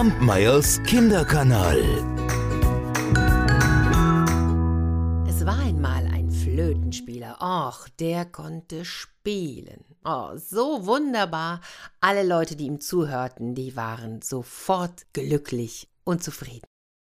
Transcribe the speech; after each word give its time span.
Kampmeyers 0.00 0.82
Kinderkanal. 0.84 1.78
Es 5.28 5.44
war 5.44 5.58
einmal 5.58 6.06
ein 6.06 6.30
Flötenspieler. 6.30 7.36
Och, 7.42 7.86
der 7.98 8.24
konnte 8.24 8.86
spielen. 8.86 9.84
Oh, 10.02 10.30
so 10.36 10.86
wunderbar. 10.86 11.60
Alle 12.00 12.22
Leute, 12.22 12.56
die 12.56 12.64
ihm 12.64 12.80
zuhörten, 12.80 13.54
die 13.54 13.76
waren 13.76 14.22
sofort 14.22 15.04
glücklich 15.12 15.90
und 16.04 16.24
zufrieden. 16.24 16.64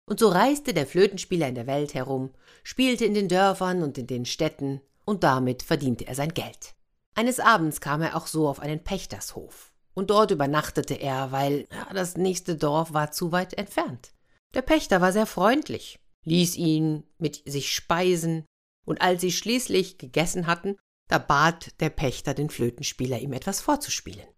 Und 0.06 0.18
so 0.18 0.28
reiste 0.28 0.72
der 0.72 0.86
Flötenspieler 0.86 1.46
in 1.46 1.56
der 1.56 1.66
Welt 1.66 1.92
herum, 1.92 2.30
spielte 2.62 3.04
in 3.04 3.12
den 3.12 3.28
Dörfern 3.28 3.82
und 3.82 3.98
in 3.98 4.06
den 4.06 4.24
Städten, 4.24 4.80
und 5.04 5.24
damit 5.24 5.62
verdiente 5.62 6.06
er 6.06 6.14
sein 6.14 6.32
Geld. 6.32 6.74
Eines 7.14 7.38
Abends 7.38 7.82
kam 7.82 8.00
er 8.00 8.16
auch 8.16 8.26
so 8.26 8.48
auf 8.48 8.60
einen 8.60 8.82
Pächtershof. 8.82 9.67
Und 9.98 10.10
dort 10.10 10.30
übernachtete 10.30 10.94
er, 10.94 11.32
weil 11.32 11.66
ja, 11.72 11.92
das 11.92 12.16
nächste 12.16 12.54
Dorf 12.54 12.92
war 12.92 13.10
zu 13.10 13.32
weit 13.32 13.54
entfernt. 13.54 14.12
Der 14.54 14.62
Pächter 14.62 15.00
war 15.00 15.10
sehr 15.10 15.26
freundlich, 15.26 15.98
ließ 16.24 16.54
ihn 16.54 17.02
mit 17.18 17.42
sich 17.50 17.74
speisen, 17.74 18.44
und 18.86 19.02
als 19.02 19.22
sie 19.22 19.32
schließlich 19.32 19.98
gegessen 19.98 20.46
hatten, 20.46 20.76
da 21.08 21.18
bat 21.18 21.72
der 21.80 21.90
Pächter 21.90 22.32
den 22.32 22.48
Flötenspieler, 22.48 23.18
ihm 23.18 23.32
etwas 23.32 23.60
vorzuspielen. 23.60 24.28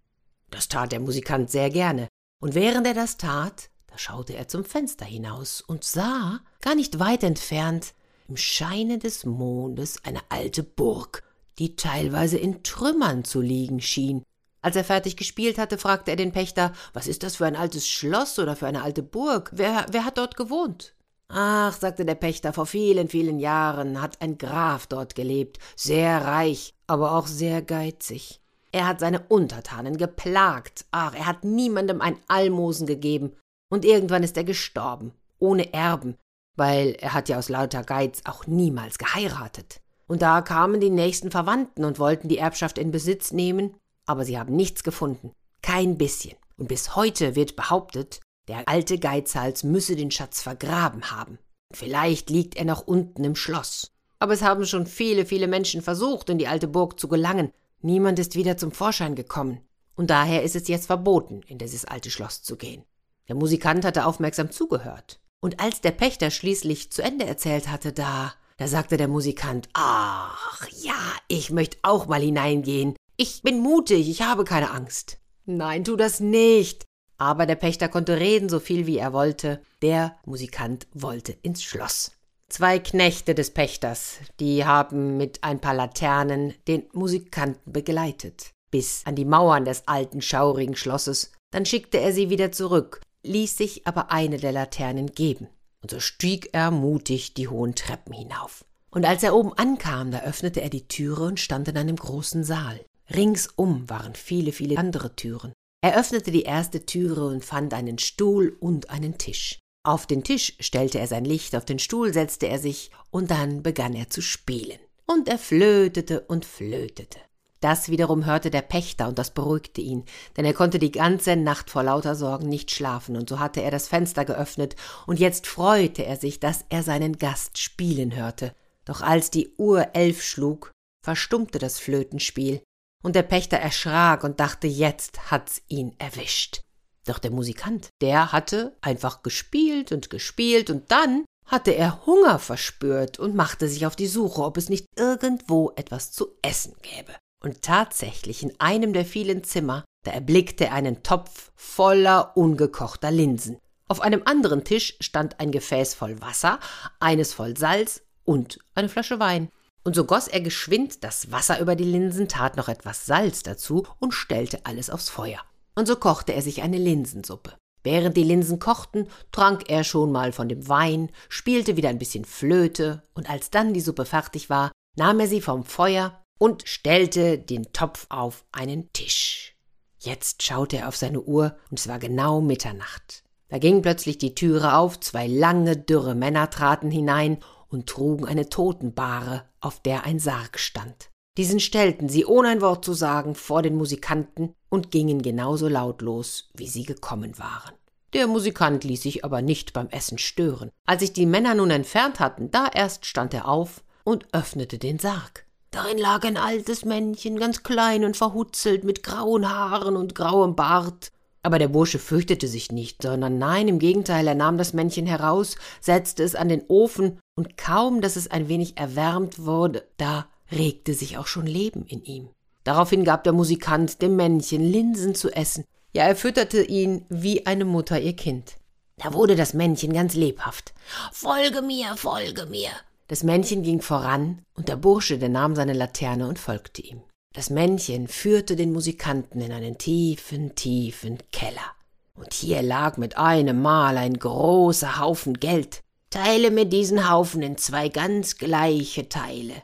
Das 0.48 0.68
tat 0.68 0.92
der 0.92 1.00
Musikant 1.00 1.50
sehr 1.50 1.68
gerne, 1.68 2.08
und 2.40 2.54
während 2.54 2.86
er 2.86 2.94
das 2.94 3.18
tat, 3.18 3.68
da 3.86 3.98
schaute 3.98 4.34
er 4.34 4.48
zum 4.48 4.64
Fenster 4.64 5.04
hinaus 5.04 5.60
und 5.60 5.84
sah, 5.84 6.40
gar 6.62 6.74
nicht 6.74 6.98
weit 7.00 7.22
entfernt, 7.22 7.92
im 8.28 8.38
Scheine 8.38 8.96
des 8.96 9.26
Mondes 9.26 10.02
eine 10.06 10.22
alte 10.30 10.62
Burg, 10.62 11.22
die 11.58 11.76
teilweise 11.76 12.38
in 12.38 12.62
Trümmern 12.62 13.24
zu 13.24 13.42
liegen 13.42 13.82
schien. 13.82 14.24
Als 14.62 14.76
er 14.76 14.84
fertig 14.84 15.16
gespielt 15.16 15.58
hatte, 15.58 15.78
fragte 15.78 16.10
er 16.10 16.16
den 16.16 16.32
Pächter, 16.32 16.72
was 16.92 17.06
ist 17.06 17.22
das 17.22 17.36
für 17.36 17.46
ein 17.46 17.56
altes 17.56 17.88
Schloss 17.88 18.38
oder 18.38 18.56
für 18.56 18.66
eine 18.66 18.82
alte 18.82 19.02
Burg? 19.02 19.50
Wer, 19.54 19.86
wer 19.90 20.04
hat 20.04 20.18
dort 20.18 20.36
gewohnt? 20.36 20.94
Ach, 21.28 21.72
sagte 21.78 22.04
der 22.04 22.16
Pächter, 22.16 22.52
vor 22.52 22.66
vielen, 22.66 23.08
vielen 23.08 23.38
Jahren 23.38 24.02
hat 24.02 24.20
ein 24.20 24.36
Graf 24.36 24.86
dort 24.86 25.14
gelebt, 25.14 25.58
sehr 25.76 26.24
reich, 26.24 26.74
aber 26.88 27.12
auch 27.12 27.28
sehr 27.28 27.62
geizig. 27.62 28.40
Er 28.72 28.86
hat 28.86 29.00
seine 29.00 29.20
Untertanen 29.28 29.96
geplagt, 29.96 30.86
ach, 30.90 31.14
er 31.14 31.26
hat 31.26 31.44
niemandem 31.44 32.00
ein 32.00 32.16
Almosen 32.26 32.86
gegeben, 32.86 33.36
und 33.70 33.84
irgendwann 33.84 34.24
ist 34.24 34.36
er 34.36 34.44
gestorben, 34.44 35.12
ohne 35.38 35.72
Erben, 35.72 36.16
weil 36.56 36.96
er 37.00 37.14
hat 37.14 37.28
ja 37.28 37.38
aus 37.38 37.48
lauter 37.48 37.84
Geiz 37.84 38.22
auch 38.24 38.46
niemals 38.46 38.98
geheiratet. 38.98 39.80
Und 40.08 40.22
da 40.22 40.42
kamen 40.42 40.80
die 40.80 40.90
nächsten 40.90 41.30
Verwandten 41.30 41.84
und 41.84 42.00
wollten 42.00 42.28
die 42.28 42.38
Erbschaft 42.38 42.78
in 42.78 42.90
Besitz 42.90 43.30
nehmen, 43.30 43.76
aber 44.10 44.24
sie 44.24 44.38
haben 44.38 44.54
nichts 44.54 44.82
gefunden, 44.82 45.32
kein 45.62 45.96
bisschen. 45.96 46.36
Und 46.56 46.68
bis 46.68 46.96
heute 46.96 47.36
wird 47.36 47.56
behauptet, 47.56 48.20
der 48.48 48.68
alte 48.68 48.98
Geizhals 48.98 49.64
müsse 49.64 49.96
den 49.96 50.10
Schatz 50.10 50.42
vergraben 50.42 51.10
haben. 51.10 51.38
Vielleicht 51.72 52.30
liegt 52.30 52.56
er 52.56 52.64
noch 52.64 52.86
unten 52.86 53.24
im 53.24 53.36
Schloss. 53.36 53.92
Aber 54.18 54.34
es 54.34 54.42
haben 54.42 54.66
schon 54.66 54.86
viele, 54.86 55.24
viele 55.24 55.46
Menschen 55.46 55.82
versucht, 55.82 56.28
in 56.28 56.38
die 56.38 56.48
alte 56.48 56.68
Burg 56.68 56.98
zu 56.98 57.08
gelangen. 57.08 57.52
Niemand 57.80 58.18
ist 58.18 58.34
wieder 58.34 58.56
zum 58.56 58.72
Vorschein 58.72 59.14
gekommen. 59.14 59.60
Und 59.94 60.10
daher 60.10 60.42
ist 60.42 60.56
es 60.56 60.68
jetzt 60.68 60.86
verboten, 60.86 61.42
in 61.46 61.58
dieses 61.58 61.84
alte 61.84 62.10
Schloss 62.10 62.42
zu 62.42 62.56
gehen. 62.56 62.84
Der 63.28 63.36
Musikant 63.36 63.84
hatte 63.84 64.06
aufmerksam 64.06 64.50
zugehört. 64.50 65.20
Und 65.40 65.60
als 65.60 65.80
der 65.80 65.92
Pächter 65.92 66.30
schließlich 66.30 66.90
zu 66.90 67.02
Ende 67.02 67.24
erzählt 67.24 67.68
hatte, 67.68 67.92
da, 67.92 68.34
da 68.58 68.68
sagte 68.68 68.96
der 68.96 69.08
Musikant, 69.08 69.68
ach 69.72 70.68
ja, 70.82 71.00
ich 71.28 71.50
möchte 71.50 71.78
auch 71.82 72.06
mal 72.06 72.20
hineingehen. 72.20 72.94
Ich 73.22 73.42
bin 73.42 73.60
mutig, 73.60 74.08
ich 74.08 74.22
habe 74.22 74.44
keine 74.44 74.70
Angst. 74.70 75.18
Nein, 75.44 75.84
tu 75.84 75.94
das 75.94 76.20
nicht. 76.20 76.86
Aber 77.18 77.44
der 77.44 77.54
Pächter 77.54 77.90
konnte 77.90 78.18
reden, 78.18 78.48
so 78.48 78.60
viel 78.60 78.86
wie 78.86 78.96
er 78.96 79.12
wollte. 79.12 79.60
Der 79.82 80.16
Musikant 80.24 80.86
wollte 80.94 81.32
ins 81.42 81.62
Schloss. 81.62 82.12
Zwei 82.48 82.78
Knechte 82.78 83.34
des 83.34 83.50
Pächters, 83.50 84.20
die 84.40 84.64
haben 84.64 85.18
mit 85.18 85.44
ein 85.44 85.60
paar 85.60 85.74
Laternen 85.74 86.54
den 86.66 86.84
Musikanten 86.94 87.70
begleitet, 87.70 88.52
bis 88.70 89.02
an 89.04 89.16
die 89.16 89.26
Mauern 89.26 89.66
des 89.66 89.86
alten, 89.86 90.22
schaurigen 90.22 90.74
Schlosses. 90.74 91.30
Dann 91.50 91.66
schickte 91.66 92.00
er 92.00 92.14
sie 92.14 92.30
wieder 92.30 92.52
zurück, 92.52 93.02
ließ 93.22 93.54
sich 93.54 93.86
aber 93.86 94.10
eine 94.10 94.38
der 94.38 94.52
Laternen 94.52 95.12
geben, 95.12 95.48
und 95.82 95.90
so 95.90 96.00
stieg 96.00 96.48
er 96.54 96.70
mutig 96.70 97.34
die 97.34 97.48
hohen 97.48 97.74
Treppen 97.74 98.14
hinauf. 98.14 98.64
Und 98.90 99.04
als 99.04 99.22
er 99.22 99.34
oben 99.34 99.52
ankam, 99.52 100.10
da 100.10 100.22
öffnete 100.22 100.62
er 100.62 100.70
die 100.70 100.88
Türe 100.88 101.24
und 101.24 101.38
stand 101.38 101.68
in 101.68 101.76
einem 101.76 101.96
großen 101.96 102.44
Saal. 102.44 102.80
Ringsum 103.14 103.88
waren 103.90 104.14
viele, 104.14 104.52
viele 104.52 104.78
andere 104.78 105.16
Türen. 105.16 105.52
Er 105.82 105.98
öffnete 105.98 106.30
die 106.30 106.42
erste 106.42 106.84
Türe 106.84 107.26
und 107.26 107.44
fand 107.44 107.74
einen 107.74 107.98
Stuhl 107.98 108.56
und 108.60 108.90
einen 108.90 109.18
Tisch. 109.18 109.58
Auf 109.82 110.06
den 110.06 110.22
Tisch 110.22 110.54
stellte 110.60 110.98
er 110.98 111.06
sein 111.06 111.24
Licht, 111.24 111.56
auf 111.56 111.64
den 111.64 111.78
Stuhl 111.78 112.12
setzte 112.12 112.48
er 112.48 112.58
sich, 112.58 112.90
und 113.10 113.30
dann 113.30 113.62
begann 113.62 113.94
er 113.94 114.10
zu 114.10 114.20
spielen. 114.20 114.78
Und 115.06 115.28
er 115.28 115.38
flötete 115.38 116.20
und 116.20 116.44
flötete. 116.44 117.18
Das 117.60 117.88
wiederum 117.88 118.26
hörte 118.26 118.50
der 118.50 118.62
Pächter, 118.62 119.08
und 119.08 119.18
das 119.18 119.32
beruhigte 119.32 119.80
ihn, 119.80 120.04
denn 120.36 120.44
er 120.44 120.54
konnte 120.54 120.78
die 120.78 120.92
ganze 120.92 121.36
Nacht 121.36 121.70
vor 121.70 121.82
lauter 121.82 122.14
Sorgen 122.14 122.48
nicht 122.48 122.70
schlafen, 122.70 123.16
und 123.16 123.28
so 123.28 123.38
hatte 123.38 123.62
er 123.62 123.70
das 123.70 123.88
Fenster 123.88 124.24
geöffnet, 124.24 124.76
und 125.06 125.18
jetzt 125.18 125.46
freute 125.46 126.04
er 126.04 126.16
sich, 126.16 126.40
dass 126.40 126.64
er 126.68 126.82
seinen 126.82 127.18
Gast 127.18 127.58
spielen 127.58 128.14
hörte. 128.14 128.54
Doch 128.84 129.00
als 129.00 129.30
die 129.30 129.54
Uhr 129.56 129.94
elf 129.94 130.22
schlug, 130.22 130.72
verstummte 131.02 131.58
das 131.58 131.78
Flötenspiel, 131.78 132.62
und 133.02 133.16
der 133.16 133.22
Pächter 133.22 133.56
erschrak 133.56 134.24
und 134.24 134.40
dachte, 134.40 134.66
jetzt 134.66 135.30
hat's 135.30 135.62
ihn 135.68 135.94
erwischt. 135.98 136.62
Doch 137.06 137.18
der 137.18 137.30
Musikant, 137.30 137.88
der 138.00 138.32
hatte 138.32 138.76
einfach 138.82 139.22
gespielt 139.22 139.92
und 139.92 140.10
gespielt, 140.10 140.70
und 140.70 140.90
dann 140.90 141.24
hatte 141.46 141.74
er 141.74 142.06
Hunger 142.06 142.38
verspürt 142.38 143.18
und 143.18 143.34
machte 143.34 143.68
sich 143.68 143.86
auf 143.86 143.96
die 143.96 144.06
Suche, 144.06 144.42
ob 144.42 144.56
es 144.56 144.68
nicht 144.68 144.86
irgendwo 144.96 145.72
etwas 145.76 146.12
zu 146.12 146.28
essen 146.42 146.74
gäbe. 146.82 147.14
Und 147.42 147.62
tatsächlich 147.62 148.42
in 148.42 148.58
einem 148.60 148.92
der 148.92 149.04
vielen 149.04 149.42
Zimmer, 149.42 149.84
da 150.04 150.12
erblickte 150.12 150.66
er 150.66 150.74
einen 150.74 151.02
Topf 151.02 151.50
voller 151.56 152.36
ungekochter 152.36 153.10
Linsen. 153.10 153.58
Auf 153.88 154.00
einem 154.00 154.22
anderen 154.24 154.62
Tisch 154.62 154.96
stand 155.00 155.40
ein 155.40 155.50
Gefäß 155.50 155.94
voll 155.94 156.20
Wasser, 156.20 156.60
eines 157.00 157.32
voll 157.32 157.56
Salz 157.56 158.02
und 158.24 158.60
eine 158.74 158.88
Flasche 158.88 159.18
Wein. 159.18 159.50
Und 159.82 159.96
so 159.96 160.04
goss 160.04 160.28
er 160.28 160.40
geschwind 160.40 161.04
das 161.04 161.32
Wasser 161.32 161.60
über 161.60 161.74
die 161.74 161.84
Linsen, 161.84 162.28
tat 162.28 162.56
noch 162.56 162.68
etwas 162.68 163.06
Salz 163.06 163.42
dazu 163.42 163.86
und 163.98 164.12
stellte 164.12 164.60
alles 164.64 164.90
aufs 164.90 165.08
Feuer. 165.08 165.40
Und 165.74 165.86
so 165.86 165.96
kochte 165.96 166.34
er 166.34 166.42
sich 166.42 166.62
eine 166.62 166.78
Linsensuppe. 166.78 167.54
Während 167.82 168.16
die 168.16 168.24
Linsen 168.24 168.58
kochten, 168.58 169.08
trank 169.32 169.70
er 169.70 169.84
schon 169.84 170.12
mal 170.12 170.32
von 170.32 170.48
dem 170.48 170.68
Wein, 170.68 171.10
spielte 171.30 171.76
wieder 171.76 171.88
ein 171.88 171.98
bisschen 171.98 172.26
Flöte, 172.26 173.02
und 173.14 173.30
als 173.30 173.50
dann 173.50 173.72
die 173.72 173.80
Suppe 173.80 174.04
fertig 174.04 174.50
war, 174.50 174.70
nahm 174.96 175.20
er 175.20 175.28
sie 175.28 175.40
vom 175.40 175.64
Feuer, 175.64 176.22
und 176.38 176.66
stellte 176.66 177.38
den 177.38 177.72
Topf 177.72 178.06
auf 178.08 178.44
einen 178.52 178.92
Tisch. 178.92 179.54
Jetzt 179.98 180.42
schaute 180.42 180.78
er 180.78 180.88
auf 180.88 180.96
seine 180.96 181.22
Uhr, 181.22 181.56
und 181.70 181.78
es 181.78 181.88
war 181.88 181.98
genau 181.98 182.40
Mitternacht. 182.40 183.24
Da 183.48 183.58
ging 183.58 183.82
plötzlich 183.82 184.18
die 184.18 184.34
Türe 184.34 184.76
auf, 184.76 185.00
zwei 185.00 185.26
lange, 185.26 185.76
dürre 185.76 186.14
Männer 186.14 186.50
traten 186.50 186.90
hinein 186.90 187.38
und 187.70 187.86
trugen 187.86 188.26
eine 188.26 188.48
Totenbahre, 188.48 189.44
auf 189.60 189.80
der 189.80 190.04
ein 190.04 190.18
Sarg 190.18 190.58
stand. 190.58 191.10
Diesen 191.38 191.60
stellten 191.60 192.08
sie, 192.08 192.26
ohne 192.26 192.48
ein 192.48 192.60
Wort 192.60 192.84
zu 192.84 192.92
sagen, 192.92 193.34
vor 193.34 193.62
den 193.62 193.76
Musikanten 193.76 194.54
und 194.68 194.90
gingen 194.90 195.22
genauso 195.22 195.68
lautlos, 195.68 196.50
wie 196.54 196.66
sie 196.66 196.84
gekommen 196.84 197.38
waren. 197.38 197.74
Der 198.12 198.26
Musikant 198.26 198.82
ließ 198.82 199.02
sich 199.02 199.24
aber 199.24 199.40
nicht 199.40 199.72
beim 199.72 199.88
Essen 199.88 200.18
stören. 200.18 200.70
Als 200.84 201.00
sich 201.00 201.12
die 201.12 201.26
Männer 201.26 201.54
nun 201.54 201.70
entfernt 201.70 202.18
hatten, 202.18 202.50
da 202.50 202.66
erst 202.66 203.06
stand 203.06 203.32
er 203.32 203.46
auf 203.46 203.84
und 204.02 204.26
öffnete 204.32 204.78
den 204.78 204.98
Sarg. 204.98 205.46
Darin 205.70 205.98
lag 205.98 206.24
ein 206.24 206.36
altes 206.36 206.84
Männchen, 206.84 207.38
ganz 207.38 207.62
klein 207.62 208.04
und 208.04 208.16
verhutzelt, 208.16 208.82
mit 208.82 209.04
grauen 209.04 209.48
Haaren 209.48 209.96
und 209.96 210.16
grauem 210.16 210.56
Bart. 210.56 211.12
Aber 211.42 211.58
der 211.58 211.68
Bursche 211.68 211.98
fürchtete 211.98 212.48
sich 212.48 212.70
nicht, 212.70 213.02
sondern 213.02 213.38
nein, 213.38 213.68
im 213.68 213.78
Gegenteil, 213.78 214.26
er 214.26 214.34
nahm 214.34 214.58
das 214.58 214.72
Männchen 214.74 215.06
heraus, 215.06 215.56
setzte 215.80 216.22
es 216.22 216.34
an 216.34 216.48
den 216.48 216.62
Ofen, 216.68 217.18
und 217.34 217.56
kaum, 217.56 218.02
dass 218.02 218.16
es 218.16 218.30
ein 218.30 218.48
wenig 218.48 218.76
erwärmt 218.76 219.46
wurde, 219.46 219.86
da 219.96 220.26
regte 220.52 220.92
sich 220.92 221.16
auch 221.16 221.26
schon 221.26 221.46
Leben 221.46 221.86
in 221.86 222.04
ihm. 222.04 222.28
Daraufhin 222.64 223.04
gab 223.04 223.24
der 223.24 223.32
Musikant 223.32 224.02
dem 224.02 224.16
Männchen 224.16 224.62
Linsen 224.62 225.14
zu 225.14 225.30
essen. 225.30 225.64
Ja, 225.94 226.04
er 226.04 226.16
fütterte 226.16 226.62
ihn 226.62 227.06
wie 227.08 227.46
eine 227.46 227.64
Mutter 227.64 227.98
ihr 227.98 228.14
Kind. 228.14 228.56
Da 228.98 229.14
wurde 229.14 229.34
das 229.34 229.54
Männchen 229.54 229.94
ganz 229.94 230.14
lebhaft. 230.14 230.74
Folge 231.10 231.62
mir, 231.62 231.96
folge 231.96 232.44
mir, 232.46 232.70
das 233.08 233.24
Männchen 233.24 233.62
ging 233.62 233.80
voran, 233.80 234.42
und 234.54 234.68
der 234.68 234.76
Bursche, 234.76 235.18
der 235.18 235.30
nahm 235.30 235.56
seine 235.56 235.72
Laterne 235.72 236.28
und 236.28 236.38
folgte 236.38 236.82
ihm. 236.82 237.02
Das 237.32 237.48
Männchen 237.48 238.08
führte 238.08 238.56
den 238.56 238.72
Musikanten 238.72 239.40
in 239.40 239.52
einen 239.52 239.78
tiefen, 239.78 240.56
tiefen 240.56 241.18
Keller. 241.30 241.74
Und 242.14 242.34
hier 242.34 242.60
lag 242.60 242.96
mit 242.96 243.16
einem 243.16 243.62
Mal 243.62 243.96
ein 243.98 244.14
großer 244.14 244.98
Haufen 244.98 245.34
Geld. 245.38 245.82
Teile 246.10 246.50
mir 246.50 246.64
diesen 246.64 247.08
Haufen 247.08 247.40
in 247.42 247.56
zwei 247.56 247.88
ganz 247.88 248.36
gleiche 248.36 249.08
Teile. 249.08 249.54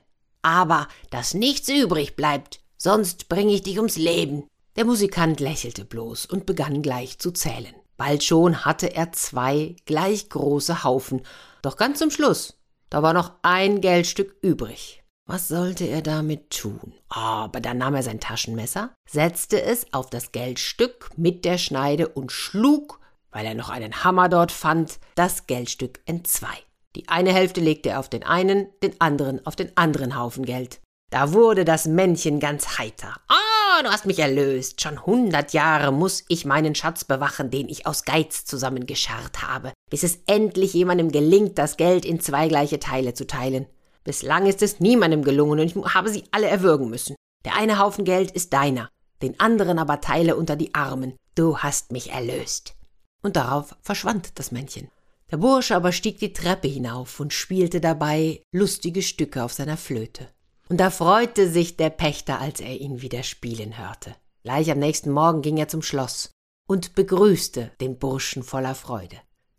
Aber 0.43 0.87
dass 1.11 1.35
nichts 1.35 1.69
übrig 1.69 2.15
bleibt, 2.15 2.61
sonst 2.79 3.29
bringe 3.29 3.53
ich 3.53 3.63
dich 3.63 3.79
ums 3.79 3.97
Leben. 3.97 4.45
Der 4.77 4.85
Musikant 4.85 5.41
lächelte 5.41 5.85
bloß 5.85 6.27
und 6.27 6.47
begann 6.47 6.83
gleich 6.83 7.19
zu 7.19 7.33
zählen. 7.33 7.75
Bald 7.97 8.23
schon 8.23 8.65
hatte 8.65 8.95
er 8.95 9.11
zwei 9.11 9.75
gleich 9.87 10.29
große 10.29 10.85
Haufen, 10.85 11.23
doch 11.63 11.77
ganz 11.77 11.99
zum 11.99 12.13
Schluss, 12.13 12.59
da 12.91 13.03
war 13.03 13.13
noch 13.13 13.33
ein 13.43 13.81
Geldstück 13.81 14.37
übrig. 14.41 15.03
Was 15.29 15.49
sollte 15.49 15.85
er 15.87 16.03
damit 16.03 16.51
tun? 16.51 16.95
Aber 17.09 17.61
dann 17.61 17.79
nahm 17.79 17.97
er 17.97 18.05
sein 18.05 18.21
Taschenmesser, 18.21 18.95
setzte 19.09 19.61
es 19.61 19.93
auf 19.93 20.09
das 20.09 20.31
Geldstück 20.31 21.11
mit 21.17 21.45
der 21.45 21.59
Schneide 21.59 22.07
und 22.09 22.31
schlug, 22.31 23.01
weil 23.33 23.45
er 23.45 23.55
noch 23.55 23.69
einen 23.69 24.05
Hammer 24.05 24.29
dort 24.29 24.53
fand, 24.53 25.01
das 25.17 25.49
Geldstück 25.49 25.99
in 26.05 26.25
zwei. 26.25 26.57
Die 26.95 27.09
eine 27.09 27.33
Hälfte 27.33 27.61
legte 27.61 27.89
er 27.89 27.99
auf 27.99 28.09
den 28.09 28.23
einen, 28.23 28.69
den 28.85 29.01
anderen 29.01 29.45
auf 29.45 29.57
den 29.57 29.77
anderen 29.77 30.17
Haufen 30.17 30.47
Geld. 30.47 30.81
Da 31.11 31.33
wurde 31.33 31.65
das 31.65 31.87
Männchen 31.87 32.39
ganz 32.39 32.79
heiter. 32.79 33.15
Ah, 33.27 33.83
du 33.83 33.89
hast 33.89 34.07
mich 34.07 34.21
erlöst. 34.21 34.81
Schon 34.81 35.05
hundert 35.05 35.53
Jahre 35.53 35.93
muss 35.93 36.25
ich 36.29 36.45
meinen 36.45 36.77
Schatz 36.77 37.03
bewachen, 37.05 37.51
den 37.51 37.69
ich 37.69 37.85
aus 37.85 38.05
Geiz 38.05 38.45
zusammengescharrt 38.45 39.43
habe, 39.43 39.73
bis 39.91 40.05
es 40.05 40.21
endlich 40.27 40.73
jemandem 40.73 41.11
gelingt, 41.11 41.59
das 41.59 41.77
Geld 41.77 42.05
in 42.05 42.21
zwei 42.21 42.47
gleiche 42.47 42.79
Teile 42.79 43.13
zu 43.13 43.27
teilen. 43.27 43.67
Bislang 44.07 44.47
ist 44.47 44.63
es 44.63 44.79
niemandem 44.79 45.25
gelungen 45.25 45.59
und 45.59 45.67
ich 45.67 45.75
habe 45.95 46.09
sie 46.09 46.23
alle 46.31 46.47
erwürgen 46.47 46.89
müssen. 46.89 47.17
Der 47.45 47.57
eine 47.57 47.81
Haufen 47.81 48.05
Geld 48.05 48.31
ist 48.31 48.53
deiner, 48.53 48.89
den 49.21 49.39
anderen 49.41 49.81
aber 49.81 50.01
teile 50.01 50.37
unter 50.37 50.55
die 50.55 50.75
Armen. 50.75 51.17
Du 51.35 51.59
hast 51.59 51.91
mich 51.91 52.13
erlöst. 52.13 52.77
Und 53.23 53.35
darauf 53.35 53.75
verschwand 53.83 54.39
das 54.39 54.53
Männchen. 54.53 54.89
Der 55.33 55.39
Bursche 55.39 55.75
aber 55.75 55.91
stieg 55.91 56.21
die 56.21 56.33
Treppe 56.33 56.69
hinauf 56.69 57.19
und 57.19 57.33
spielte 57.33 57.81
dabei 57.81 58.43
lustige 58.53 59.03
Stücke 59.03 59.43
auf 59.43 59.53
seiner 59.53 59.77
Flöte. 59.77 60.29
Und 60.69 60.79
da 60.79 60.91
freute 60.91 61.51
sich 61.51 61.77
der 61.77 61.91
Pächter, 61.91 62.41
als 62.41 62.61
er 62.61 62.81
ihn 62.81 63.03
wieder 63.03 63.25
spielen 63.25 63.77
hörte. 63.77 64.15
Gleich 64.45 64.71
am 64.71 64.79
nächsten 64.79 65.11
Morgen 65.11 65.43
ging 65.43 65.57
er 65.57 65.67
zum 65.67 65.83
Schloss 65.83 66.31
und 66.69 66.95
begrüßte 66.95 67.73
den 67.81 67.99
Burschen 67.99 68.45
voller 68.45 68.77
Freude. 68.77 69.17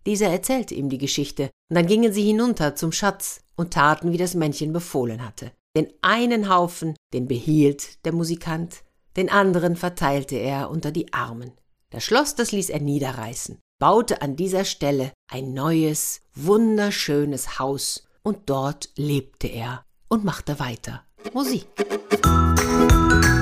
Dieser 0.07 0.27
erzählte 0.27 0.73
ihm 0.73 0.87
die 0.87 0.97
Geschichte, 0.97 1.49
und 1.69 1.75
dann 1.75 1.85
gingen 1.85 2.13
sie 2.13 2.23
hinunter 2.23 2.75
zum 2.75 2.93
Schatz 2.93 3.41
und 3.57 3.73
taten, 3.73 4.13
wie 4.13 4.17
das 4.17 4.35
Männchen 4.35 4.71
befohlen 4.71 5.23
hatte. 5.23 5.51
Den 5.75 5.91
einen 6.01 6.49
Haufen, 6.49 6.95
den 7.13 7.27
behielt 7.27 8.03
der 8.05 8.13
Musikant, 8.13 8.83
den 9.17 9.29
anderen 9.29 9.75
verteilte 9.75 10.37
er 10.37 10.69
unter 10.69 10.91
die 10.91 11.11
Armen. 11.11 11.51
Das 11.89 12.05
Schloss, 12.05 12.35
das 12.35 12.53
ließ 12.53 12.69
er 12.69 12.79
niederreißen, 12.79 13.59
baute 13.79 14.21
an 14.21 14.37
dieser 14.37 14.63
Stelle 14.63 15.11
ein 15.29 15.53
neues, 15.53 16.21
wunderschönes 16.33 17.59
Haus, 17.59 18.07
und 18.23 18.49
dort 18.49 18.89
lebte 18.95 19.47
er 19.47 19.83
und 20.07 20.23
machte 20.23 20.57
weiter 20.59 21.03
Musik. 21.33 21.67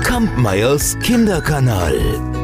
Kampmeyers 0.02 0.98
Kinderkanal. 0.98 2.35